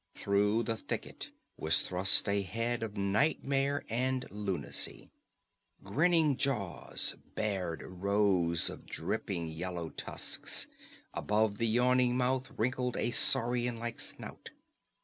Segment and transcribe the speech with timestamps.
[0.15, 5.11] Through the thicket was thrust a head of nightmare and lunacy.
[5.83, 10.65] Grinning jaws bared rows of dripping yellow tusks;
[11.13, 14.49] above the yawning mouth wrinkled a saurian like snout.